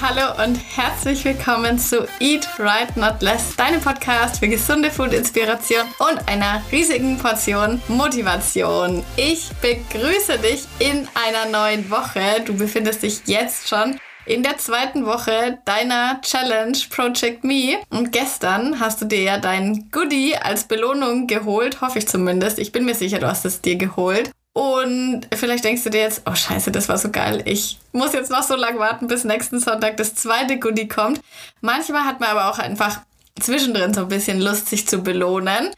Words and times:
hallo 0.00 0.42
und 0.42 0.56
herzlich 0.76 1.26
willkommen 1.26 1.78
zu 1.78 2.08
Eat 2.20 2.48
Right 2.58 2.96
Not 2.96 3.20
Less, 3.20 3.54
deinem 3.54 3.82
Podcast 3.82 4.38
für 4.38 4.48
gesunde 4.48 4.90
Food-Inspiration 4.90 5.82
und 5.98 6.26
einer 6.26 6.62
riesigen 6.72 7.18
Portion 7.18 7.82
Motivation. 7.86 9.04
Ich 9.16 9.50
begrüße 9.60 10.38
dich 10.38 10.64
in 10.78 11.06
einer 11.14 11.50
neuen 11.50 11.90
Woche. 11.90 12.40
Du 12.46 12.56
befindest 12.56 13.02
dich 13.02 13.20
jetzt 13.26 13.68
schon 13.68 13.98
in 14.24 14.42
der 14.42 14.56
zweiten 14.56 15.04
Woche 15.04 15.58
deiner 15.66 16.20
Challenge 16.22 16.78
Project 16.88 17.44
Me. 17.44 17.78
Und 17.90 18.10
gestern 18.10 18.80
hast 18.80 19.02
du 19.02 19.04
dir 19.04 19.22
ja 19.22 19.38
dein 19.38 19.90
Goodie 19.90 20.34
als 20.34 20.64
Belohnung 20.64 21.26
geholt, 21.26 21.82
hoffe 21.82 21.98
ich 21.98 22.08
zumindest. 22.08 22.58
Ich 22.58 22.72
bin 22.72 22.86
mir 22.86 22.94
sicher, 22.94 23.18
du 23.18 23.26
hast 23.26 23.44
es 23.44 23.60
dir 23.60 23.76
geholt. 23.76 24.30
Und 24.52 25.28
vielleicht 25.34 25.64
denkst 25.64 25.84
du 25.84 25.90
dir 25.90 26.00
jetzt, 26.00 26.22
oh 26.26 26.34
scheiße, 26.34 26.72
das 26.72 26.88
war 26.88 26.98
so 26.98 27.10
geil. 27.10 27.42
Ich 27.44 27.78
muss 27.92 28.12
jetzt 28.12 28.30
noch 28.30 28.42
so 28.42 28.56
lange 28.56 28.80
warten, 28.80 29.06
bis 29.06 29.24
nächsten 29.24 29.60
Sonntag 29.60 29.96
das 29.96 30.14
zweite 30.14 30.58
Goodie 30.58 30.88
kommt. 30.88 31.20
Manchmal 31.60 32.04
hat 32.04 32.18
man 32.20 32.30
aber 32.30 32.50
auch 32.50 32.58
einfach 32.58 33.00
zwischendrin 33.38 33.94
so 33.94 34.02
ein 34.02 34.08
bisschen 34.08 34.40
Lust, 34.40 34.68
sich 34.68 34.88
zu 34.88 35.02
belohnen. 35.02 35.70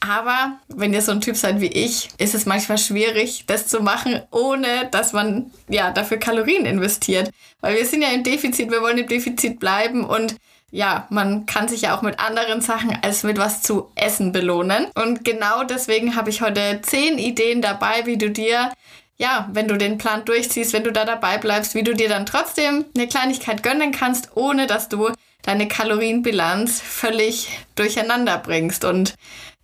Aber 0.00 0.58
wenn 0.68 0.92
ihr 0.92 1.02
so 1.02 1.12
ein 1.12 1.20
Typ 1.20 1.36
seid 1.36 1.60
wie 1.60 1.66
ich, 1.66 2.08
ist 2.18 2.34
es 2.34 2.46
manchmal 2.46 2.78
schwierig, 2.78 3.44
das 3.46 3.66
zu 3.66 3.80
machen, 3.80 4.20
ohne 4.30 4.88
dass 4.90 5.12
man 5.12 5.50
ja 5.68 5.90
dafür 5.90 6.18
Kalorien 6.18 6.66
investiert. 6.66 7.30
Weil 7.60 7.76
wir 7.76 7.86
sind 7.86 8.02
ja 8.02 8.10
im 8.10 8.22
Defizit, 8.22 8.70
wir 8.70 8.80
wollen 8.80 8.98
im 8.98 9.08
Defizit 9.08 9.58
bleiben 9.58 10.04
und 10.04 10.36
ja, 10.70 11.06
man 11.10 11.46
kann 11.46 11.68
sich 11.68 11.82
ja 11.82 11.96
auch 11.96 12.02
mit 12.02 12.20
anderen 12.20 12.60
Sachen 12.60 12.96
als 13.02 13.22
mit 13.22 13.38
was 13.38 13.62
zu 13.62 13.90
essen 13.94 14.32
belohnen. 14.32 14.86
Und 14.94 15.24
genau 15.24 15.64
deswegen 15.64 16.14
habe 16.14 16.30
ich 16.30 16.42
heute 16.42 16.80
zehn 16.82 17.18
Ideen 17.18 17.62
dabei, 17.62 18.04
wie 18.04 18.18
du 18.18 18.30
dir, 18.30 18.72
ja, 19.16 19.48
wenn 19.52 19.66
du 19.66 19.78
den 19.78 19.98
Plan 19.98 20.24
durchziehst, 20.24 20.72
wenn 20.74 20.84
du 20.84 20.92
da 20.92 21.04
dabei 21.04 21.38
bleibst, 21.38 21.74
wie 21.74 21.82
du 21.82 21.94
dir 21.94 22.08
dann 22.08 22.26
trotzdem 22.26 22.84
eine 22.94 23.08
Kleinigkeit 23.08 23.62
gönnen 23.62 23.92
kannst, 23.92 24.36
ohne 24.36 24.66
dass 24.66 24.88
du 24.88 25.10
deine 25.42 25.68
Kalorienbilanz 25.68 26.80
völlig 26.80 27.48
durcheinander 27.74 28.38
bringst. 28.38 28.84
Und 28.84 29.14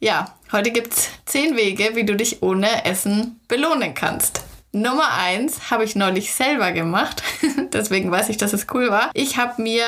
ja, 0.00 0.34
heute 0.52 0.70
gibt's 0.70 1.10
zehn 1.26 1.56
Wege, 1.56 1.90
wie 1.94 2.04
du 2.04 2.16
dich 2.16 2.42
ohne 2.42 2.86
Essen 2.86 3.40
belohnen 3.46 3.94
kannst. 3.94 4.42
Nummer 4.74 5.12
eins 5.12 5.70
habe 5.70 5.84
ich 5.84 5.94
neulich 5.94 6.34
selber 6.34 6.72
gemacht. 6.72 7.22
Deswegen 7.72 8.10
weiß 8.10 8.28
ich, 8.28 8.36
dass 8.36 8.52
es 8.52 8.66
cool 8.74 8.90
war. 8.90 9.10
Ich 9.14 9.36
habe 9.38 9.62
mir 9.62 9.86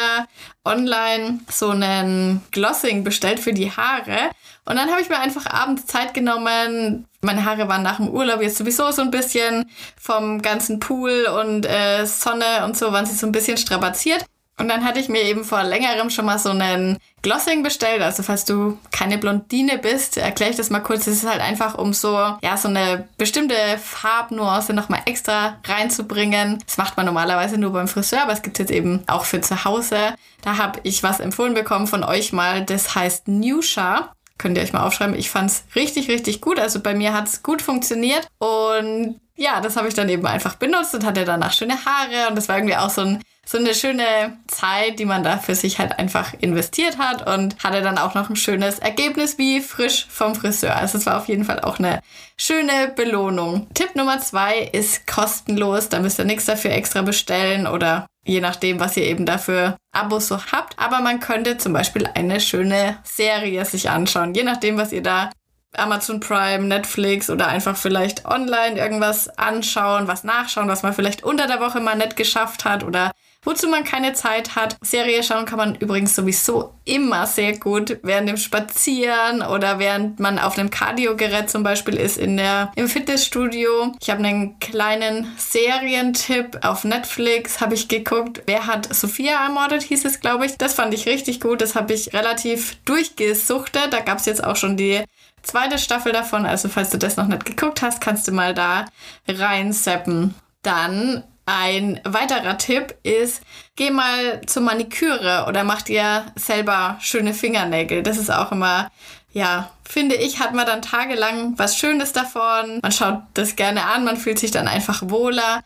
online 0.65 1.41
so 1.51 1.71
einen 1.71 2.43
Glossing 2.53 3.03
bestellt 3.03 3.41
für 3.41 3.53
die 3.53 3.71
Haare. 3.71 4.31
Und 4.65 4.77
dann 4.77 4.91
habe 4.91 5.01
ich 5.01 5.09
mir 5.09 5.19
einfach 5.19 5.47
abends 5.47 5.87
Zeit 5.87 6.15
genommen. 6.15 7.07
Meine 7.21 7.45
Haare 7.45 7.69
waren 7.69 7.83
nach 7.83 7.97
dem 7.97 8.09
Urlaub 8.09 8.41
jetzt 8.41 8.59
sowieso 8.59 8.91
so 8.93 9.03
ein 9.03 9.11
bisschen 9.11 9.69
vom 10.01 10.41
ganzen 10.41 10.79
Pool 10.79 11.27
und 11.41 11.67
äh, 11.67 12.07
Sonne 12.07 12.65
und 12.65 12.77
so 12.77 12.93
waren 12.93 13.07
sie 13.07 13.15
so 13.15 13.27
ein 13.27 13.33
bisschen 13.33 13.57
strapaziert. 13.57 14.25
Und 14.59 14.69
dann 14.69 14.85
hatte 14.85 15.01
ich 15.01 15.11
mir 15.11 15.23
eben 15.23 15.45
vor 15.45 15.63
längerem 15.63 16.09
schon 16.09 16.25
mal 16.25 16.39
so 16.39 16.49
einen 16.49 16.97
Glossing 17.21 17.63
bestellt. 17.63 18.01
Also 18.01 18.23
falls 18.23 18.47
du 18.47 18.79
keine 18.91 19.19
Blondine 19.19 19.77
bist, 19.77 20.17
erkläre 20.17 20.51
ich 20.51 20.57
das 20.57 20.71
mal 20.71 20.81
kurz. 20.81 21.07
Es 21.07 21.23
ist 21.23 21.29
halt 21.29 21.43
einfach, 21.43 21.77
um 21.77 21.93
so, 21.93 22.17
ja, 22.43 22.57
so 22.57 22.69
eine 22.69 23.07
bestimmte 23.19 23.55
Farbnuance 23.79 24.73
nochmal 24.73 25.03
extra 25.05 25.59
reinzubringen. 25.65 26.59
Das 26.65 26.79
macht 26.79 26.97
man 26.97 27.05
normalerweise 27.05 27.59
nur 27.59 27.73
beim 27.73 27.87
Friseur, 27.87 28.23
aber 28.23 28.33
es 28.33 28.41
gibt 28.41 28.59
jetzt 28.59 28.71
eben 28.71 29.03
auch 29.09 29.27
für 29.27 29.43
zu 29.43 29.65
Hause. 29.65 30.15
Da 30.41 30.57
habe 30.57 30.81
ich 30.85 31.03
was 31.03 31.21
empfohlen 31.21 31.53
bekommen 31.53 31.87
von 31.87 32.03
euch 32.03 32.33
mal. 32.33 32.65
Das 32.65 32.95
heißt 32.95 33.29
Nusha. 33.29 34.13
Könnt 34.39 34.57
ihr 34.57 34.63
euch 34.63 34.73
mal 34.73 34.87
aufschreiben. 34.87 35.17
Ich 35.17 35.31
fand 35.31 35.51
es 35.51 35.65
richtig, 35.75 36.09
richtig 36.09 36.41
gut. 36.41 36.59
Also 36.59 36.81
bei 36.81 36.95
mir 36.95 37.13
hat 37.13 37.27
es 37.27 37.43
gut 37.43 37.61
funktioniert. 37.61 38.27
Und 38.39 39.19
ja, 39.37 39.61
das 39.61 39.77
habe 39.77 39.89
ich 39.89 39.95
dann 39.95 40.09
eben 40.09 40.27
einfach 40.27 40.57
benutzt 40.57 40.95
und 40.95 41.05
hatte 41.05 41.25
danach 41.25 41.53
schöne 41.53 41.85
Haare. 41.85 42.29
Und 42.29 42.37
das 42.37 42.49
war 42.49 42.57
irgendwie 42.57 42.77
auch 42.77 42.91
so 42.91 43.03
ein 43.03 43.23
so 43.49 43.59
eine 43.59 43.75
schöne 43.75 44.39
Zeit, 44.49 44.99
die 44.99 45.05
man 45.05 45.23
da 45.23 45.39
für 45.39 45.55
sich 45.55 45.79
halt 45.79 46.01
einfach 46.01 46.35
investiert 46.41 46.99
hat 46.99 47.33
und 47.33 47.63
hatte 47.63 47.81
dann 47.81 47.97
auch 47.97 48.15
noch 48.15 48.29
ein 48.29 48.35
schönes 48.35 48.81
Ergebnis 48.81 49.39
wie 49.39 49.61
frisch 49.61 50.07
vom 50.11 50.35
Friseur. 50.35 50.75
Also 50.75 50.99
es 50.99 51.07
war 51.07 51.17
auf 51.17 51.29
jeden 51.29 51.45
Fall 51.45 51.61
auch 51.61 51.79
eine 51.79 52.01
schöne 52.37 52.93
Belohnung. 52.97 53.69
Tipp 53.73 53.95
Nummer 53.95 54.19
zwei 54.19 54.59
ist 54.73 55.07
kostenlos. 55.07 55.89
Da 55.89 56.01
müsst 56.01 56.19
ihr 56.19 56.25
nichts 56.25 56.47
dafür 56.47 56.73
extra 56.73 57.03
bestellen 57.03 57.69
oder 57.69 58.09
je 58.25 58.41
nachdem, 58.41 58.81
was 58.81 58.97
ihr 58.97 59.05
eben 59.05 59.27
dafür 59.27 59.77
Abos 59.93 60.27
so 60.27 60.41
habt. 60.51 60.77
Aber 60.77 61.01
man 61.01 61.21
könnte 61.21 61.57
zum 61.57 61.73
Beispiel 61.73 62.09
eine 62.15 62.41
schöne 62.41 62.99
Serie 63.05 63.65
sich 63.65 63.89
anschauen, 63.89 64.35
je 64.35 64.43
nachdem, 64.43 64.77
was 64.77 64.93
ihr 64.93 65.03
da 65.03 65.31
Amazon 65.79 66.21
Prime, 66.21 66.65
Netflix 66.65 67.31
oder 67.31 67.49
einfach 67.49 67.77
vielleicht 67.77 68.25
online 68.25 68.79
irgendwas 68.79 69.29
anschauen, 69.39 70.09
was 70.09 70.25
nachschauen, 70.25 70.69
was 70.69 70.83
man 70.83 70.93
vielleicht 70.93 71.23
unter 71.23 71.47
der 71.47 71.61
Woche 71.61 71.81
mal 71.81 71.97
nicht 71.97 72.17
geschafft 72.17 72.65
hat 72.65 72.85
oder 72.85 73.13
Wozu 73.47 73.69
man 73.69 73.85
keine 73.85 74.13
Zeit 74.13 74.57
hat. 74.57 74.77
Serie 74.81 75.23
schauen 75.23 75.45
kann 75.45 75.59
man 75.59 75.77
übrigens 75.77 76.17
sowieso 76.17 76.75
immer 76.85 77.29
sehr 77.29 77.57
gut 77.57 78.01
während 78.03 78.29
dem 78.29 78.39
Spazieren 78.39 79.41
oder 79.41 79.79
während 79.79 80.19
man 80.19 80.41
auf 80.41 80.59
einem 80.59 80.69
Cardio-Gerät 80.69 81.49
zum 81.49 81.63
Beispiel 81.63 81.95
ist 81.95 82.19
in 82.19 82.37
der, 82.37 82.73
im 82.75 82.89
Fitnessstudio. 82.89 83.95
Ich 84.01 84.11
habe 84.11 84.25
einen 84.25 84.59
kleinen 84.59 85.33
Serientipp 85.37 86.59
auf 86.63 86.83
Netflix, 86.83 87.61
habe 87.61 87.75
ich 87.75 87.87
geguckt. 87.87 88.43
Wer 88.47 88.67
hat 88.67 88.93
Sophia 88.93 89.45
ermordet, 89.45 89.85
hieß 89.85 90.07
es, 90.07 90.19
glaube 90.19 90.47
ich. 90.47 90.57
Das 90.57 90.75
fand 90.75 90.93
ich 90.93 91.07
richtig 91.07 91.41
gut. 91.41 91.61
Das 91.61 91.77
habe 91.77 91.93
ich 91.93 92.13
relativ 92.15 92.79
durchgesuchtet. 92.85 93.93
Da 93.93 94.01
gab 94.01 94.19
es 94.19 94.27
jetzt 94.27 94.43
auch 94.43 94.57
schon 94.57 94.77
die 94.77 95.05
zweite 95.47 95.79
Staffel 95.79 96.13
davon. 96.13 96.45
Also 96.47 96.69
falls 96.69 96.91
du 96.91 96.99
das 96.99 97.17
noch 97.17 97.27
nicht 97.27 97.45
geguckt 97.45 97.83
hast, 97.83 98.01
kannst 98.01 98.29
du 98.29 98.33
mal 98.33 98.55
da 98.55 98.87
reinseppen. 99.29 100.35
Dann 100.63 101.25
ein 101.47 102.01
weiterer 102.05 102.59
Tipp 102.59 102.97
ist, 103.05 103.41
geh 103.77 103.91
mal 103.91 104.41
zur 104.47 104.63
Maniküre 104.65 105.47
oder 105.49 105.63
mach 105.63 105.83
dir 105.83 106.27
selber 106.35 106.99
schöne 107.01 107.33
Fingernägel. 107.35 108.03
Das 108.03 108.19
ist 108.19 108.31
auch 108.31 108.51
immer, 108.51 108.91
ja, 109.33 109.71
finde 109.85 110.17
ich, 110.17 110.41
hat 110.41 110.55
man 110.55 110.67
dann 110.67 110.83
tagelang 110.83 111.57
was 111.57 111.79
Schönes 111.79 112.13
davon. 112.13 112.81
Man 112.83 112.93
schaut 112.93 113.23
das 113.35 113.55
gerne 113.55 113.85
an, 113.85 114.05
man 114.05 114.17
fühlt 114.17 114.41
sich 114.41 114.51
dann 114.51 114.67
einfach 114.67 115.03
wohler. 115.05 115.63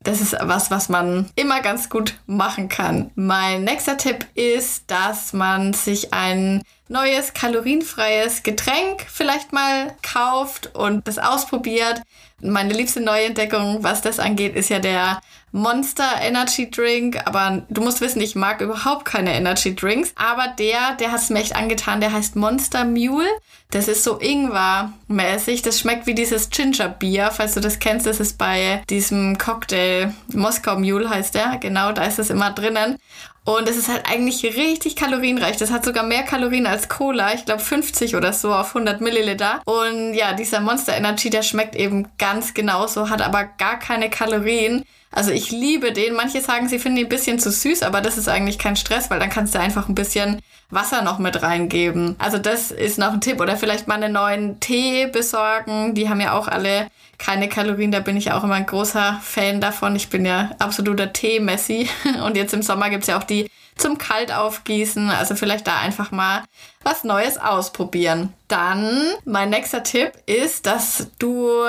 Das 0.00 0.22
ist 0.22 0.34
was, 0.40 0.70
was 0.70 0.88
man 0.88 1.28
immer 1.34 1.60
ganz 1.60 1.90
gut 1.90 2.14
machen 2.26 2.68
kann. 2.68 3.10
Mein 3.14 3.64
nächster 3.64 3.98
Tipp 3.98 4.26
ist, 4.34 4.84
dass 4.90 5.34
man 5.34 5.74
sich 5.74 6.14
ein 6.14 6.62
neues 6.88 7.34
kalorienfreies 7.34 8.42
Getränk 8.42 9.06
vielleicht 9.08 9.52
mal 9.52 9.94
kauft 10.02 10.74
und 10.74 11.06
das 11.06 11.18
ausprobiert. 11.18 12.02
Meine 12.40 12.72
liebste 12.72 13.00
Neuentdeckung, 13.00 13.82
was 13.82 14.00
das 14.00 14.20
angeht, 14.20 14.54
ist 14.54 14.70
ja 14.70 14.78
der 14.78 15.20
Monster 15.50 16.08
Energy 16.20 16.70
Drink. 16.70 17.20
Aber 17.24 17.62
du 17.68 17.80
musst 17.80 18.00
wissen, 18.00 18.20
ich 18.20 18.36
mag 18.36 18.60
überhaupt 18.60 19.04
keine 19.04 19.34
Energy 19.34 19.74
Drinks. 19.74 20.12
Aber 20.14 20.48
der, 20.58 20.94
der 21.00 21.10
hat 21.12 21.20
es 21.20 21.30
mir 21.30 21.40
echt 21.40 21.56
angetan, 21.56 22.00
der 22.00 22.12
heißt 22.12 22.36
Monster 22.36 22.84
Mule. 22.84 23.28
Das 23.70 23.88
ist 23.88 24.04
so 24.04 24.18
Ingwer-mäßig. 24.18 25.62
Das 25.62 25.80
schmeckt 25.80 26.06
wie 26.06 26.14
dieses 26.14 26.50
Ginger 26.50 26.88
Beer, 26.88 27.30
falls 27.30 27.54
du 27.54 27.60
das 27.60 27.78
kennst. 27.78 28.06
Das 28.06 28.20
ist 28.20 28.38
bei 28.38 28.82
diesem 28.88 29.36
Cocktail 29.36 30.14
Moskau 30.32 30.78
Mule 30.78 31.10
heißt 31.10 31.34
der. 31.34 31.58
Genau, 31.58 31.92
da 31.92 32.04
ist 32.04 32.18
es 32.18 32.30
immer 32.30 32.50
drinnen. 32.52 32.98
Und 33.48 33.66
es 33.66 33.78
ist 33.78 33.88
halt 33.88 34.04
eigentlich 34.06 34.44
richtig 34.44 34.94
kalorienreich. 34.94 35.56
Das 35.56 35.70
hat 35.70 35.82
sogar 35.82 36.04
mehr 36.04 36.22
Kalorien 36.22 36.66
als 36.66 36.90
Cola. 36.90 37.32
Ich 37.32 37.46
glaube 37.46 37.62
50 37.62 38.14
oder 38.14 38.34
so 38.34 38.52
auf 38.52 38.76
100 38.76 39.00
Milliliter. 39.00 39.62
Und 39.64 40.12
ja, 40.12 40.34
dieser 40.34 40.60
Monster 40.60 40.94
Energy, 40.94 41.30
der 41.30 41.40
schmeckt 41.40 41.74
eben 41.74 42.08
ganz 42.18 42.52
genauso, 42.52 43.08
hat 43.08 43.22
aber 43.22 43.44
gar 43.44 43.78
keine 43.78 44.10
Kalorien. 44.10 44.84
Also 45.10 45.30
ich 45.30 45.50
liebe 45.50 45.92
den. 45.92 46.14
Manche 46.14 46.40
sagen, 46.40 46.68
sie 46.68 46.78
finden 46.78 46.98
ihn 46.98 47.06
ein 47.06 47.08
bisschen 47.08 47.38
zu 47.38 47.50
süß, 47.50 47.82
aber 47.82 48.00
das 48.00 48.18
ist 48.18 48.28
eigentlich 48.28 48.58
kein 48.58 48.76
Stress, 48.76 49.10
weil 49.10 49.18
dann 49.18 49.30
kannst 49.30 49.54
du 49.54 49.60
einfach 49.60 49.88
ein 49.88 49.94
bisschen 49.94 50.40
Wasser 50.70 51.02
noch 51.02 51.18
mit 51.18 51.42
reingeben. 51.42 52.16
Also 52.18 52.38
das 52.38 52.70
ist 52.70 52.98
noch 52.98 53.12
ein 53.12 53.20
Tipp. 53.20 53.40
Oder 53.40 53.56
vielleicht 53.56 53.88
mal 53.88 53.94
einen 53.94 54.12
neuen 54.12 54.60
Tee 54.60 55.06
besorgen. 55.06 55.94
Die 55.94 56.08
haben 56.08 56.20
ja 56.20 56.32
auch 56.38 56.48
alle 56.48 56.90
keine 57.16 57.48
Kalorien. 57.48 57.90
Da 57.90 58.00
bin 58.00 58.16
ich 58.16 58.32
auch 58.32 58.44
immer 58.44 58.54
ein 58.54 58.66
großer 58.66 59.18
Fan 59.22 59.60
davon. 59.60 59.96
Ich 59.96 60.08
bin 60.08 60.26
ja 60.26 60.50
absoluter 60.58 61.12
Tee-Messi. 61.12 61.88
Und 62.24 62.36
jetzt 62.36 62.54
im 62.54 62.62
Sommer 62.62 62.90
gibt's 62.90 63.06
ja 63.06 63.18
auch 63.18 63.24
die 63.24 63.50
zum 63.76 63.96
Kaltaufgießen. 63.96 65.08
Also 65.10 65.36
vielleicht 65.36 65.66
da 65.66 65.78
einfach 65.78 66.10
mal 66.10 66.44
was 66.82 67.04
Neues 67.04 67.38
ausprobieren. 67.38 68.34
Dann 68.48 69.00
mein 69.24 69.50
nächster 69.50 69.82
Tipp 69.82 70.12
ist, 70.26 70.66
dass 70.66 71.08
du 71.18 71.64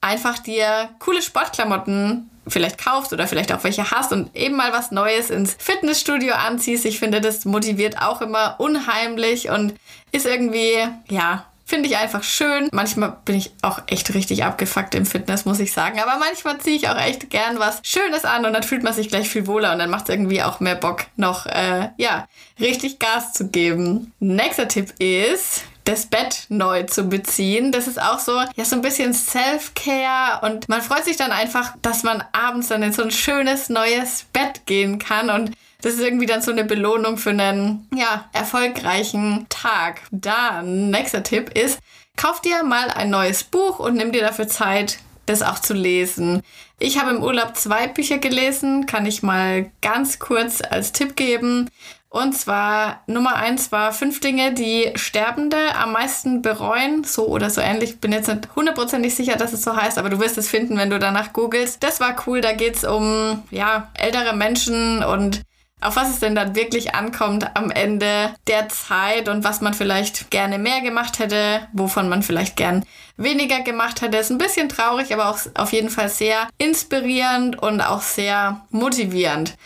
einfach 0.00 0.38
dir 0.38 0.88
coole 0.98 1.22
Sportklamotten 1.22 2.30
vielleicht 2.46 2.82
kaufst 2.82 3.12
oder 3.12 3.26
vielleicht 3.26 3.52
auch 3.52 3.62
welche 3.64 3.90
hast 3.90 4.12
und 4.12 4.34
eben 4.34 4.56
mal 4.56 4.72
was 4.72 4.90
Neues 4.90 5.30
ins 5.30 5.54
Fitnessstudio 5.58 6.34
anziehst. 6.34 6.84
Ich 6.84 6.98
finde, 6.98 7.20
das 7.20 7.44
motiviert 7.44 8.00
auch 8.00 8.22
immer 8.22 8.56
unheimlich 8.58 9.50
und 9.50 9.74
ist 10.10 10.26
irgendwie, 10.26 10.76
ja, 11.08 11.44
Finde 11.70 11.88
ich 11.88 11.96
einfach 11.96 12.24
schön. 12.24 12.68
Manchmal 12.72 13.16
bin 13.24 13.36
ich 13.36 13.52
auch 13.62 13.82
echt 13.86 14.12
richtig 14.12 14.42
abgefuckt 14.42 14.92
im 14.96 15.06
Fitness, 15.06 15.44
muss 15.44 15.60
ich 15.60 15.72
sagen. 15.72 16.00
Aber 16.00 16.18
manchmal 16.18 16.58
ziehe 16.58 16.74
ich 16.74 16.88
auch 16.88 16.96
echt 16.96 17.30
gern 17.30 17.60
was 17.60 17.80
Schönes 17.84 18.24
an 18.24 18.44
und 18.44 18.52
dann 18.52 18.64
fühlt 18.64 18.82
man 18.82 18.92
sich 18.92 19.08
gleich 19.08 19.28
viel 19.28 19.46
wohler 19.46 19.72
und 19.72 19.78
dann 19.78 19.88
macht 19.88 20.08
es 20.08 20.12
irgendwie 20.12 20.42
auch 20.42 20.58
mehr 20.58 20.74
Bock, 20.74 21.04
noch, 21.14 21.46
äh, 21.46 21.90
ja, 21.96 22.26
richtig 22.58 22.98
Gas 22.98 23.34
zu 23.34 23.50
geben. 23.50 24.12
Nächster 24.18 24.66
Tipp 24.66 24.94
ist, 24.98 25.62
das 25.90 26.06
Bett 26.06 26.46
neu 26.48 26.84
zu 26.84 27.04
beziehen. 27.04 27.72
Das 27.72 27.86
ist 27.86 28.00
auch 28.00 28.18
so, 28.18 28.32
ja, 28.54 28.64
so 28.64 28.76
ein 28.76 28.82
bisschen 28.82 29.12
Self-Care 29.12 30.46
und 30.46 30.68
man 30.68 30.82
freut 30.82 31.04
sich 31.04 31.16
dann 31.16 31.32
einfach, 31.32 31.74
dass 31.82 32.02
man 32.02 32.22
abends 32.32 32.68
dann 32.68 32.82
in 32.82 32.92
so 32.92 33.02
ein 33.02 33.10
schönes 33.10 33.68
neues 33.68 34.26
Bett 34.32 34.66
gehen 34.66 34.98
kann 34.98 35.30
und 35.30 35.52
Das 35.82 35.94
ist 35.94 36.00
irgendwie 36.00 36.26
dann 36.26 36.42
so 36.42 36.50
eine 36.50 36.64
Belohnung 36.64 37.16
für 37.16 37.30
einen, 37.30 37.88
ja, 37.94 38.28
erfolgreichen 38.32 39.46
Tag. 39.48 40.02
Dann, 40.10 40.90
nächster 40.90 41.22
Tipp 41.22 41.56
ist, 41.56 41.78
kauf 42.16 42.40
dir 42.42 42.62
mal 42.64 42.90
ein 42.90 43.10
neues 43.10 43.44
Buch 43.44 43.78
und 43.78 43.94
nimm 43.94 44.12
dir 44.12 44.20
dafür 44.20 44.46
Zeit, 44.46 44.98
das 45.26 45.42
auch 45.42 45.58
zu 45.58 45.74
lesen. 45.74 46.42
Ich 46.78 46.98
habe 46.98 47.10
im 47.10 47.22
Urlaub 47.22 47.56
zwei 47.56 47.86
Bücher 47.86 48.18
gelesen, 48.18 48.86
kann 48.86 49.06
ich 49.06 49.22
mal 49.22 49.70
ganz 49.80 50.18
kurz 50.18 50.60
als 50.60 50.92
Tipp 50.92 51.16
geben. 51.16 51.70
Und 52.12 52.36
zwar 52.36 53.04
Nummer 53.06 53.36
eins 53.36 53.70
war 53.70 53.92
fünf 53.92 54.18
Dinge, 54.18 54.52
die 54.52 54.90
Sterbende 54.96 55.76
am 55.76 55.92
meisten 55.92 56.42
bereuen. 56.42 57.04
So 57.04 57.28
oder 57.28 57.50
so 57.50 57.60
ähnlich. 57.60 58.00
Bin 58.00 58.10
jetzt 58.10 58.26
nicht 58.26 58.48
hundertprozentig 58.56 59.14
sicher, 59.14 59.36
dass 59.36 59.52
es 59.52 59.62
so 59.62 59.76
heißt, 59.76 59.96
aber 59.96 60.10
du 60.10 60.18
wirst 60.18 60.36
es 60.36 60.48
finden, 60.48 60.76
wenn 60.76 60.90
du 60.90 60.98
danach 60.98 61.32
googelst. 61.32 61.84
Das 61.84 62.00
war 62.00 62.16
cool. 62.26 62.40
Da 62.40 62.52
geht's 62.52 62.84
um, 62.84 63.44
ja, 63.52 63.90
ältere 63.94 64.34
Menschen 64.34 65.04
und 65.04 65.42
auf 65.80 65.96
was 65.96 66.10
es 66.10 66.18
denn 66.18 66.34
dann 66.34 66.56
wirklich 66.56 66.94
ankommt 66.94 67.56
am 67.56 67.70
Ende 67.70 68.34
der 68.48 68.68
Zeit 68.68 69.28
und 69.28 69.44
was 69.44 69.60
man 69.60 69.72
vielleicht 69.72 70.30
gerne 70.30 70.58
mehr 70.58 70.82
gemacht 70.82 71.20
hätte, 71.20 71.68
wovon 71.72 72.08
man 72.08 72.22
vielleicht 72.22 72.56
gern 72.56 72.84
weniger 73.16 73.60
gemacht 73.60 74.02
hätte. 74.02 74.18
Ist 74.18 74.30
ein 74.30 74.38
bisschen 74.38 74.68
traurig, 74.68 75.12
aber 75.12 75.30
auch 75.30 75.38
auf 75.54 75.72
jeden 75.72 75.90
Fall 75.90 76.08
sehr 76.08 76.48
inspirierend 76.58 77.60
und 77.60 77.80
auch 77.80 78.02
sehr 78.02 78.62
motivierend. 78.70 79.56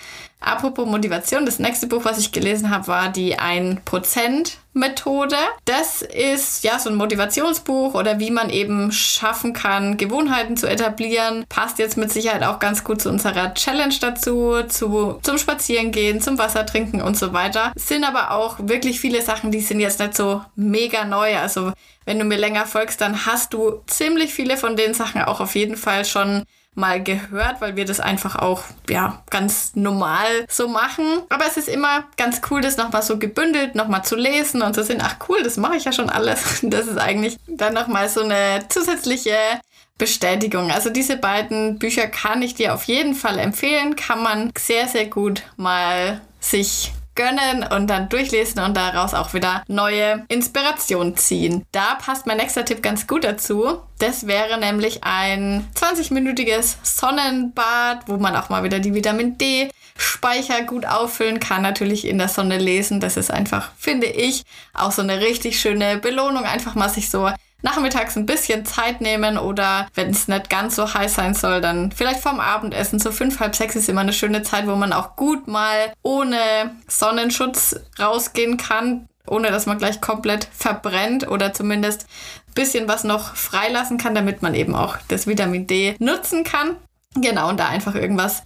Apropos 0.44 0.86
Motivation, 0.86 1.46
das 1.46 1.58
nächste 1.58 1.86
Buch, 1.86 2.04
was 2.04 2.18
ich 2.18 2.30
gelesen 2.30 2.68
habe, 2.68 2.86
war 2.86 3.08
die 3.08 3.38
1%-Methode. 3.38 5.36
Das 5.64 6.02
ist 6.02 6.64
ja 6.64 6.78
so 6.78 6.90
ein 6.90 6.96
Motivationsbuch 6.96 7.94
oder 7.94 8.18
wie 8.20 8.30
man 8.30 8.50
eben 8.50 8.92
schaffen 8.92 9.54
kann, 9.54 9.96
Gewohnheiten 9.96 10.58
zu 10.58 10.68
etablieren. 10.68 11.46
Passt 11.48 11.78
jetzt 11.78 11.96
mit 11.96 12.12
Sicherheit 12.12 12.42
auch 12.42 12.58
ganz 12.58 12.84
gut 12.84 13.00
zu 13.00 13.08
unserer 13.08 13.54
Challenge 13.54 13.94
dazu, 13.98 14.62
zu, 14.68 15.18
zum 15.22 15.38
Spazierengehen, 15.38 16.20
zum 16.20 16.36
Wasser 16.36 16.66
trinken 16.66 17.00
und 17.00 17.16
so 17.16 17.32
weiter. 17.32 17.72
Sind 17.74 18.04
aber 18.04 18.32
auch 18.32 18.58
wirklich 18.60 19.00
viele 19.00 19.22
Sachen, 19.22 19.50
die 19.50 19.60
sind 19.60 19.80
jetzt 19.80 19.98
nicht 19.98 20.14
so 20.14 20.42
mega 20.56 21.06
neu. 21.06 21.38
Also 21.38 21.72
wenn 22.04 22.18
du 22.18 22.24
mir 22.24 22.36
länger 22.36 22.66
folgst, 22.66 23.00
dann 23.00 23.24
hast 23.26 23.43
du 23.48 23.82
ziemlich 23.86 24.32
viele 24.32 24.56
von 24.56 24.76
den 24.76 24.94
Sachen 24.94 25.22
auch 25.22 25.40
auf 25.40 25.54
jeden 25.54 25.76
Fall 25.76 26.04
schon 26.04 26.44
mal 26.74 27.02
gehört, 27.02 27.60
weil 27.60 27.76
wir 27.76 27.84
das 27.84 28.00
einfach 28.00 28.36
auch, 28.36 28.64
ja, 28.88 29.22
ganz 29.30 29.72
normal 29.74 30.26
so 30.48 30.68
machen. 30.68 31.22
Aber 31.28 31.46
es 31.46 31.56
ist 31.56 31.68
immer 31.68 32.04
ganz 32.16 32.40
cool, 32.50 32.60
das 32.60 32.76
nochmal 32.76 33.02
so 33.02 33.18
gebündelt, 33.18 33.74
nochmal 33.74 34.04
zu 34.04 34.16
lesen 34.16 34.62
und 34.62 34.74
zu 34.74 34.82
sehen, 34.82 35.00
ach 35.02 35.16
cool, 35.28 35.42
das 35.42 35.56
mache 35.56 35.76
ich 35.76 35.84
ja 35.84 35.92
schon 35.92 36.10
alles. 36.10 36.62
Das 36.74 36.86
ist 36.86 36.98
eigentlich 36.98 37.36
dann 37.46 37.74
nochmal 37.74 38.08
so 38.08 38.22
eine 38.22 38.66
zusätzliche 38.68 39.36
Bestätigung. 39.96 40.72
Also 40.72 40.90
diese 40.90 41.16
beiden 41.16 41.78
Bücher 41.78 42.08
kann 42.08 42.42
ich 42.42 42.54
dir 42.54 42.74
auf 42.74 42.84
jeden 42.84 43.14
Fall 43.14 43.38
empfehlen, 43.38 43.94
kann 43.94 44.22
man 44.22 44.50
sehr, 44.58 44.88
sehr 44.88 45.06
gut 45.06 45.42
mal 45.56 46.20
sich 46.40 46.92
gönnen 47.14 47.64
und 47.70 47.88
dann 47.88 48.08
durchlesen 48.08 48.62
und 48.62 48.76
daraus 48.76 49.14
auch 49.14 49.34
wieder 49.34 49.62
neue 49.68 50.24
Inspiration 50.28 51.16
ziehen. 51.16 51.64
Da 51.72 51.94
passt 51.94 52.26
mein 52.26 52.36
nächster 52.36 52.64
Tipp 52.64 52.82
ganz 52.82 53.06
gut 53.06 53.24
dazu. 53.24 53.78
Das 53.98 54.26
wäre 54.26 54.58
nämlich 54.58 55.04
ein 55.04 55.68
20-minütiges 55.74 56.76
Sonnenbad, 56.82 58.06
wo 58.06 58.16
man 58.16 58.36
auch 58.36 58.48
mal 58.48 58.64
wieder 58.64 58.80
die 58.80 58.94
Vitamin 58.94 59.38
D 59.38 59.70
Speicher 59.96 60.62
gut 60.62 60.86
auffüllen 60.86 61.38
kann, 61.38 61.62
natürlich 61.62 62.06
in 62.06 62.18
der 62.18 62.28
Sonne 62.28 62.58
lesen. 62.58 62.98
Das 62.98 63.16
ist 63.16 63.30
einfach, 63.30 63.70
finde 63.76 64.08
ich, 64.08 64.42
auch 64.72 64.90
so 64.90 65.02
eine 65.02 65.20
richtig 65.20 65.60
schöne 65.60 65.98
Belohnung. 65.98 66.44
Einfach 66.44 66.74
mal 66.74 66.88
sich 66.88 67.10
so 67.10 67.30
nachmittags 67.64 68.14
ein 68.16 68.26
bisschen 68.26 68.64
Zeit 68.66 69.00
nehmen 69.00 69.38
oder 69.38 69.88
wenn 69.94 70.10
es 70.10 70.28
nicht 70.28 70.50
ganz 70.50 70.76
so 70.76 70.92
heiß 70.92 71.14
sein 71.14 71.34
soll, 71.34 71.60
dann 71.60 71.90
vielleicht 71.90 72.20
vorm 72.20 72.38
Abendessen. 72.38 73.00
So 73.00 73.10
fünf, 73.10 73.40
halb 73.40 73.56
sechs 73.56 73.74
ist 73.74 73.88
immer 73.88 74.02
eine 74.02 74.12
schöne 74.12 74.42
Zeit, 74.42 74.68
wo 74.68 74.76
man 74.76 74.92
auch 74.92 75.16
gut 75.16 75.48
mal 75.48 75.92
ohne 76.02 76.36
Sonnenschutz 76.86 77.74
rausgehen 77.98 78.58
kann, 78.58 79.08
ohne 79.26 79.50
dass 79.50 79.64
man 79.64 79.78
gleich 79.78 80.00
komplett 80.02 80.46
verbrennt 80.56 81.26
oder 81.26 81.54
zumindest 81.54 82.06
ein 82.48 82.54
bisschen 82.54 82.86
was 82.86 83.02
noch 83.02 83.34
freilassen 83.34 83.96
kann, 83.96 84.14
damit 84.14 84.42
man 84.42 84.54
eben 84.54 84.74
auch 84.74 84.98
das 85.08 85.26
Vitamin 85.26 85.66
D 85.66 85.96
nutzen 85.98 86.44
kann. 86.44 86.76
Genau, 87.16 87.48
und 87.48 87.58
da 87.58 87.68
einfach 87.68 87.94
irgendwas 87.94 88.42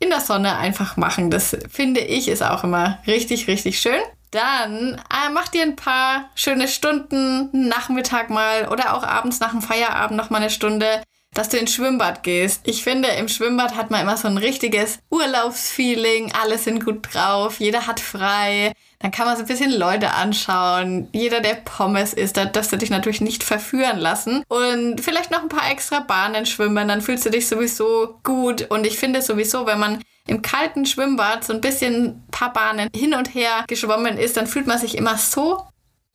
in 0.00 0.10
der 0.10 0.20
Sonne 0.20 0.56
einfach 0.56 0.96
machen. 0.96 1.30
Das 1.30 1.56
finde 1.70 2.00
ich 2.00 2.28
ist 2.28 2.42
auch 2.42 2.64
immer 2.64 2.98
richtig, 3.06 3.46
richtig 3.46 3.78
schön. 3.78 4.00
Dann 4.36 4.96
äh, 4.96 5.30
mach 5.32 5.48
dir 5.48 5.62
ein 5.62 5.76
paar 5.76 6.28
schöne 6.34 6.68
Stunden, 6.68 7.68
Nachmittag 7.68 8.28
mal 8.28 8.68
oder 8.68 8.92
auch 8.92 9.02
abends 9.02 9.40
nach 9.40 9.52
dem 9.52 9.62
Feierabend 9.62 10.18
noch 10.18 10.28
mal 10.28 10.42
eine 10.42 10.50
Stunde, 10.50 11.02
dass 11.32 11.48
du 11.48 11.56
ins 11.56 11.72
Schwimmbad 11.72 12.22
gehst. 12.22 12.60
Ich 12.64 12.84
finde, 12.84 13.08
im 13.08 13.28
Schwimmbad 13.28 13.74
hat 13.74 13.90
man 13.90 14.02
immer 14.02 14.18
so 14.18 14.28
ein 14.28 14.36
richtiges 14.36 14.98
Urlaubsfeeling. 15.08 16.32
Alle 16.38 16.58
sind 16.58 16.84
gut 16.84 17.14
drauf, 17.14 17.60
jeder 17.60 17.86
hat 17.86 17.98
frei. 17.98 18.74
Dann 18.98 19.10
kann 19.10 19.26
man 19.26 19.36
so 19.36 19.42
ein 19.42 19.48
bisschen 19.48 19.72
Leute 19.72 20.12
anschauen. 20.12 21.08
Jeder, 21.12 21.40
der 21.40 21.54
Pommes 21.54 22.12
isst, 22.12 22.36
da 22.36 22.44
darfst 22.44 22.72
du 22.72 22.76
dich 22.76 22.90
natürlich 22.90 23.22
nicht 23.22 23.42
verführen 23.42 23.98
lassen. 23.98 24.44
Und 24.48 25.00
vielleicht 25.00 25.30
noch 25.30 25.40
ein 25.40 25.48
paar 25.48 25.70
extra 25.70 26.00
Bahnen 26.00 26.44
schwimmen, 26.44 26.88
dann 26.88 27.00
fühlst 27.00 27.24
du 27.24 27.30
dich 27.30 27.48
sowieso 27.48 28.20
gut. 28.22 28.70
Und 28.70 28.86
ich 28.86 28.98
finde 28.98 29.22
sowieso, 29.22 29.64
wenn 29.64 29.80
man 29.80 30.02
im 30.26 30.42
kalten 30.42 30.86
Schwimmbad 30.86 31.44
so 31.44 31.52
ein 31.52 31.60
bisschen 31.60 32.24
paar 32.30 32.52
Bahnen 32.52 32.88
hin 32.94 33.14
und 33.14 33.34
her 33.34 33.64
geschwommen 33.68 34.18
ist, 34.18 34.36
dann 34.36 34.46
fühlt 34.46 34.66
man 34.66 34.78
sich 34.78 34.96
immer 34.96 35.16
so 35.16 35.62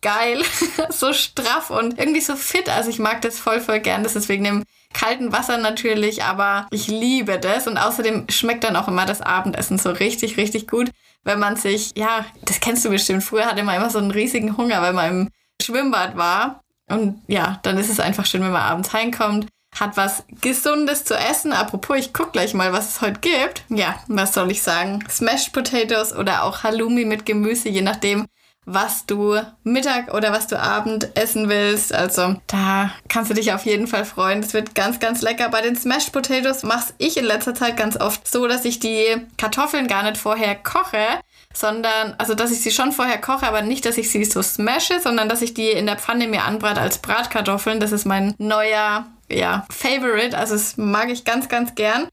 geil, 0.01 0.43
so 0.89 1.13
straff 1.13 1.69
und 1.69 1.97
irgendwie 1.97 2.21
so 2.21 2.35
fit. 2.35 2.69
Also 2.69 2.89
ich 2.89 2.99
mag 2.99 3.21
das 3.21 3.39
voll, 3.39 3.61
voll 3.61 3.79
gern. 3.79 4.03
Das 4.03 4.15
ist 4.15 4.29
wegen 4.29 4.43
dem 4.43 4.63
kalten 4.93 5.31
Wasser 5.31 5.57
natürlich, 5.57 6.23
aber 6.23 6.67
ich 6.71 6.87
liebe 6.87 7.39
das. 7.39 7.67
Und 7.67 7.77
außerdem 7.77 8.25
schmeckt 8.29 8.63
dann 8.63 8.75
auch 8.75 8.87
immer 8.87 9.05
das 9.05 9.21
Abendessen 9.21 9.77
so 9.77 9.91
richtig, 9.91 10.37
richtig 10.37 10.67
gut, 10.67 10.89
wenn 11.23 11.39
man 11.39 11.55
sich, 11.55 11.91
ja, 11.95 12.25
das 12.45 12.59
kennst 12.59 12.83
du 12.83 12.89
bestimmt. 12.89 13.23
Früher 13.23 13.45
hatte 13.45 13.63
man 13.63 13.75
immer 13.75 13.89
so 13.89 13.99
einen 13.99 14.11
riesigen 14.11 14.57
Hunger, 14.57 14.81
wenn 14.81 14.95
man 14.95 15.09
im 15.09 15.29
Schwimmbad 15.61 16.17
war. 16.17 16.61
Und 16.89 17.21
ja, 17.27 17.59
dann 17.63 17.77
ist 17.77 17.89
es 17.89 17.99
einfach 18.01 18.25
schön, 18.25 18.41
wenn 18.41 18.51
man 18.51 18.63
abends 18.63 18.91
heimkommt 18.91 19.47
hat 19.79 19.97
was 19.97 20.23
Gesundes 20.41 21.05
zu 21.05 21.15
essen. 21.15 21.53
Apropos, 21.53 21.97
ich 21.97 22.13
guck 22.13 22.33
gleich 22.33 22.53
mal, 22.53 22.73
was 22.73 22.89
es 22.89 23.01
heute 23.01 23.19
gibt. 23.19 23.63
Ja, 23.69 23.95
was 24.07 24.33
soll 24.33 24.51
ich 24.51 24.61
sagen? 24.61 25.03
Smashed 25.09 25.53
Potatoes 25.53 26.13
oder 26.13 26.43
auch 26.43 26.63
Halloumi 26.63 27.05
mit 27.05 27.25
Gemüse, 27.25 27.69
je 27.69 27.81
nachdem, 27.81 28.27
was 28.65 29.05
du 29.05 29.39
Mittag 29.63 30.13
oder 30.13 30.31
was 30.31 30.47
du 30.47 30.59
Abend 30.59 31.17
essen 31.17 31.49
willst. 31.49 31.93
Also 31.93 32.35
da 32.47 32.91
kannst 33.07 33.31
du 33.31 33.35
dich 33.35 33.53
auf 33.53 33.65
jeden 33.65 33.87
Fall 33.87 34.05
freuen. 34.05 34.41
Das 34.41 34.53
wird 34.53 34.75
ganz, 34.75 34.99
ganz 34.99 35.21
lecker. 35.21 35.49
Bei 35.49 35.61
den 35.61 35.75
Smashed 35.75 36.11
Potatoes 36.11 36.63
mache 36.63 36.93
ich 36.97 37.17
in 37.17 37.25
letzter 37.25 37.55
Zeit 37.55 37.75
ganz 37.77 37.97
oft 37.97 38.27
so, 38.27 38.47
dass 38.47 38.65
ich 38.65 38.79
die 38.79 39.17
Kartoffeln 39.37 39.87
gar 39.87 40.03
nicht 40.03 40.17
vorher 40.17 40.55
koche, 40.55 41.05
sondern, 41.53 42.13
also 42.17 42.35
dass 42.35 42.51
ich 42.51 42.61
sie 42.61 42.71
schon 42.71 42.91
vorher 42.91 43.19
koche, 43.19 43.47
aber 43.47 43.61
nicht, 43.61 43.85
dass 43.85 43.97
ich 43.97 44.11
sie 44.11 44.23
so 44.25 44.41
smashe, 44.41 44.99
sondern 44.99 45.27
dass 45.27 45.41
ich 45.41 45.53
die 45.53 45.71
in 45.71 45.85
der 45.87 45.97
Pfanne 45.97 46.27
mir 46.27 46.43
anbrate 46.43 46.81
als 46.81 46.99
Bratkartoffeln. 46.99 47.79
Das 47.79 47.91
ist 47.91 48.05
mein 48.05 48.35
neuer 48.37 49.07
ja, 49.31 49.65
Favorite. 49.71 50.37
Also 50.37 50.53
das 50.53 50.77
mag 50.77 51.09
ich 51.09 51.23
ganz, 51.23 51.49
ganz 51.49 51.75
gern. 51.75 52.07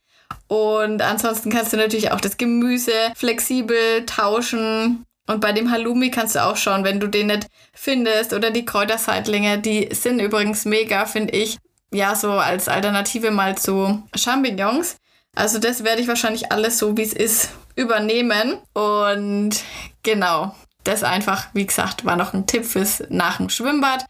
Und 0.47 1.03
ansonsten 1.03 1.51
kannst 1.51 1.73
du 1.73 1.77
natürlich 1.77 2.11
auch 2.11 2.21
das 2.21 2.37
Gemüse 2.37 2.93
flexibel 3.15 4.05
tauschen. 4.07 5.05
Und 5.27 5.41
bei 5.41 5.53
dem 5.53 5.71
Halloumi 5.71 6.11
kannst 6.11 6.35
du 6.35 6.45
auch 6.45 6.57
schauen, 6.57 6.85
wenn 6.85 7.01
du 7.01 7.07
den 7.07 7.27
nicht 7.27 7.47
findest 7.75 8.33
oder 8.33 8.51
die 8.51 8.65
Kräuterseitlinge, 8.65 9.59
die 9.59 9.89
sind 9.93 10.21
übrigens 10.21 10.65
mega, 10.65 11.05
finde 11.05 11.35
ich. 11.35 11.59
Ja, 11.93 12.15
so 12.15 12.33
als 12.33 12.69
Alternative 12.69 13.31
mal 13.31 13.57
zu 13.57 14.03
Champignons. 14.15 14.97
Also 15.35 15.59
das 15.59 15.85
werde 15.85 16.01
ich 16.01 16.09
wahrscheinlich 16.09 16.51
alles 16.51 16.79
so, 16.79 16.97
wie 16.97 17.03
es 17.03 17.13
ist, 17.13 17.51
übernehmen. 17.77 18.59
Und 18.73 19.51
genau, 20.03 20.55
das 20.85 21.05
einfach, 21.05 21.49
wie 21.53 21.67
gesagt, 21.67 22.05
war 22.05 22.17
noch 22.17 22.33
ein 22.33 22.47
Tipp 22.47 22.65
fürs 22.65 23.05
nach 23.11 23.37
dem 23.37 23.51
Schwimmbad. 23.51 24.07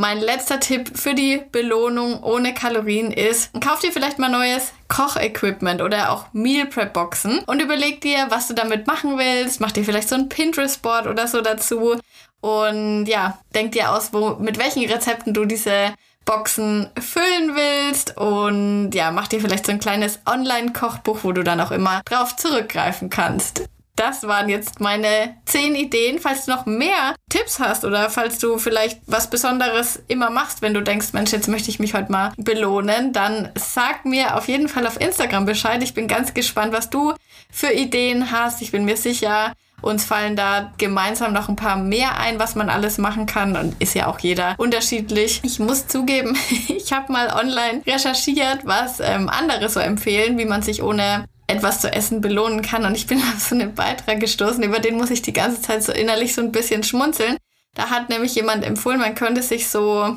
Mein 0.00 0.20
letzter 0.20 0.60
Tipp 0.60 0.96
für 0.96 1.12
die 1.12 1.42
Belohnung 1.50 2.22
ohne 2.22 2.54
Kalorien 2.54 3.10
ist, 3.10 3.50
kauf 3.60 3.80
dir 3.80 3.90
vielleicht 3.90 4.20
mal 4.20 4.28
neues 4.28 4.72
Kochequipment 4.86 5.82
oder 5.82 6.12
auch 6.12 6.26
Meal 6.32 6.66
Prep 6.66 6.92
Boxen 6.92 7.40
und 7.46 7.60
überleg 7.60 8.00
dir, 8.00 8.26
was 8.28 8.46
du 8.46 8.54
damit 8.54 8.86
machen 8.86 9.18
willst. 9.18 9.60
Mach 9.60 9.72
dir 9.72 9.82
vielleicht 9.82 10.08
so 10.08 10.14
ein 10.14 10.28
Pinterest-Board 10.28 11.08
oder 11.08 11.26
so 11.26 11.40
dazu. 11.40 11.98
Und 12.40 13.06
ja, 13.06 13.40
denk 13.56 13.72
dir 13.72 13.90
aus, 13.90 14.12
wo, 14.12 14.36
mit 14.36 14.60
welchen 14.60 14.88
Rezepten 14.88 15.34
du 15.34 15.46
diese 15.46 15.92
Boxen 16.24 16.88
füllen 17.00 17.56
willst 17.56 18.16
und 18.16 18.92
ja, 18.92 19.10
mach 19.10 19.26
dir 19.26 19.40
vielleicht 19.40 19.66
so 19.66 19.72
ein 19.72 19.80
kleines 19.80 20.20
Online-Kochbuch, 20.26 21.24
wo 21.24 21.32
du 21.32 21.42
dann 21.42 21.60
auch 21.60 21.72
immer 21.72 22.02
drauf 22.04 22.36
zurückgreifen 22.36 23.10
kannst 23.10 23.68
das 23.98 24.26
waren 24.26 24.48
jetzt 24.48 24.80
meine 24.80 25.36
zehn 25.44 25.74
Ideen. 25.74 26.18
Falls 26.20 26.44
du 26.44 26.52
noch 26.52 26.66
mehr 26.66 27.14
Tipps 27.28 27.58
hast 27.58 27.84
oder 27.84 28.10
falls 28.10 28.38
du 28.38 28.58
vielleicht 28.58 29.00
was 29.06 29.28
Besonderes 29.28 30.02
immer 30.08 30.30
machst, 30.30 30.62
wenn 30.62 30.74
du 30.74 30.82
denkst, 30.82 31.12
Mensch, 31.12 31.32
jetzt 31.32 31.48
möchte 31.48 31.70
ich 31.70 31.80
mich 31.80 31.94
heute 31.94 32.12
mal 32.12 32.32
belohnen, 32.36 33.12
dann 33.12 33.50
sag 33.56 34.04
mir 34.04 34.36
auf 34.36 34.48
jeden 34.48 34.68
Fall 34.68 34.86
auf 34.86 35.00
Instagram 35.00 35.46
Bescheid. 35.46 35.82
Ich 35.82 35.94
bin 35.94 36.06
ganz 36.06 36.32
gespannt, 36.32 36.72
was 36.72 36.90
du 36.90 37.14
für 37.50 37.72
Ideen 37.72 38.30
hast. 38.30 38.62
Ich 38.62 38.70
bin 38.70 38.84
mir 38.84 38.96
sicher, 38.96 39.52
uns 39.80 40.04
fallen 40.04 40.36
da 40.36 40.72
gemeinsam 40.78 41.32
noch 41.32 41.48
ein 41.48 41.56
paar 41.56 41.76
mehr 41.76 42.18
ein, 42.18 42.38
was 42.38 42.54
man 42.54 42.68
alles 42.68 42.98
machen 42.98 43.26
kann. 43.26 43.56
Und 43.56 43.80
ist 43.80 43.94
ja 43.94 44.06
auch 44.06 44.18
jeder 44.20 44.54
unterschiedlich. 44.58 45.40
Ich 45.42 45.58
muss 45.58 45.88
zugeben, 45.88 46.36
ich 46.68 46.92
habe 46.92 47.12
mal 47.12 47.32
online 47.32 47.82
recherchiert, 47.86 48.60
was 48.64 49.00
ähm, 49.00 49.28
andere 49.28 49.68
so 49.68 49.80
empfehlen, 49.80 50.38
wie 50.38 50.44
man 50.44 50.62
sich 50.62 50.82
ohne 50.82 51.24
etwas 51.48 51.80
zu 51.80 51.92
essen 51.92 52.20
belohnen 52.20 52.62
kann. 52.62 52.84
Und 52.84 52.94
ich 52.94 53.08
bin 53.08 53.18
auf 53.34 53.40
so 53.40 53.56
einen 53.56 53.74
Beitrag 53.74 54.20
gestoßen, 54.20 54.62
über 54.62 54.78
den 54.78 54.96
muss 54.96 55.10
ich 55.10 55.22
die 55.22 55.32
ganze 55.32 55.60
Zeit 55.60 55.82
so 55.82 55.92
innerlich 55.92 56.34
so 56.34 56.42
ein 56.42 56.52
bisschen 56.52 56.84
schmunzeln. 56.84 57.36
Da 57.74 57.90
hat 57.90 58.08
nämlich 58.08 58.34
jemand 58.34 58.64
empfohlen, 58.64 58.98
man 58.98 59.14
könnte 59.14 59.42
sich 59.42 59.68
so, 59.68 60.16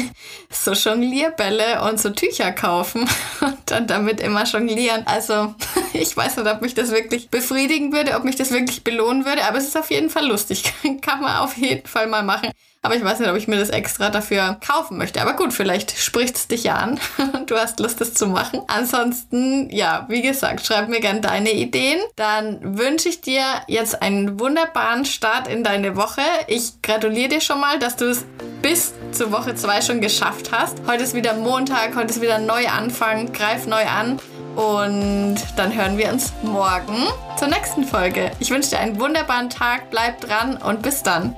so 0.50 0.72
Jonglierbälle 0.72 1.82
und 1.82 2.00
so 2.00 2.10
Tücher 2.10 2.52
kaufen 2.52 3.08
und 3.40 3.58
dann 3.66 3.86
damit 3.86 4.20
immer 4.20 4.44
jonglieren. 4.44 5.06
Also 5.06 5.54
ich 6.00 6.16
weiß 6.16 6.36
nicht, 6.36 6.50
ob 6.50 6.60
mich 6.60 6.74
das 6.74 6.90
wirklich 6.90 7.30
befriedigen 7.30 7.92
würde, 7.92 8.16
ob 8.16 8.24
mich 8.24 8.36
das 8.36 8.50
wirklich 8.50 8.82
belohnen 8.84 9.24
würde, 9.24 9.44
aber 9.44 9.58
es 9.58 9.68
ist 9.68 9.76
auf 9.76 9.90
jeden 9.90 10.10
Fall 10.10 10.26
lustig. 10.26 10.64
Kann 11.00 11.20
man 11.20 11.38
auf 11.38 11.56
jeden 11.56 11.86
Fall 11.86 12.06
mal 12.06 12.22
machen. 12.22 12.50
Aber 12.82 12.96
ich 12.96 13.04
weiß 13.04 13.18
nicht, 13.20 13.30
ob 13.30 13.36
ich 13.36 13.48
mir 13.48 13.58
das 13.58 13.70
extra 13.70 14.10
dafür 14.10 14.58
kaufen 14.66 14.98
möchte. 14.98 15.22
Aber 15.22 15.32
gut, 15.32 15.54
vielleicht 15.54 15.96
spricht 15.96 16.36
es 16.36 16.48
dich 16.48 16.64
ja 16.64 16.74
an 16.74 17.00
und 17.32 17.50
du 17.50 17.56
hast 17.56 17.80
Lust, 17.80 17.98
das 18.02 18.12
zu 18.12 18.26
machen. 18.26 18.60
Ansonsten, 18.66 19.70
ja, 19.70 20.04
wie 20.10 20.20
gesagt, 20.20 20.66
schreib 20.66 20.90
mir 20.90 21.00
gerne 21.00 21.22
deine 21.22 21.52
Ideen. 21.52 21.98
Dann 22.16 22.76
wünsche 22.76 23.08
ich 23.08 23.22
dir 23.22 23.42
jetzt 23.68 24.02
einen 24.02 24.38
wunderbaren 24.38 25.06
Start 25.06 25.48
in 25.48 25.64
deine 25.64 25.96
Woche. 25.96 26.20
Ich 26.46 26.82
gratuliere 26.82 27.28
dir 27.30 27.40
schon 27.40 27.58
mal, 27.58 27.78
dass 27.78 27.96
du 27.96 28.10
es 28.10 28.26
bis 28.60 28.92
zur 29.12 29.32
Woche 29.32 29.54
2 29.54 29.80
schon 29.80 30.00
geschafft 30.02 30.52
hast. 30.52 30.76
Heute 30.86 31.04
ist 31.04 31.14
wieder 31.14 31.32
Montag, 31.34 31.96
heute 31.96 32.08
ist 32.08 32.20
wieder 32.20 32.38
Neuanfang. 32.38 33.32
Greif 33.32 33.66
neu 33.66 33.86
an. 33.86 34.20
Und 34.56 35.36
dann 35.56 35.74
hören 35.74 35.98
wir 35.98 36.12
uns 36.12 36.32
morgen 36.42 37.08
zur 37.36 37.48
nächsten 37.48 37.84
Folge. 37.84 38.30
Ich 38.38 38.50
wünsche 38.50 38.70
dir 38.70 38.78
einen 38.78 39.00
wunderbaren 39.00 39.50
Tag, 39.50 39.90
bleib 39.90 40.20
dran 40.20 40.56
und 40.56 40.82
bis 40.82 41.02
dann. 41.02 41.36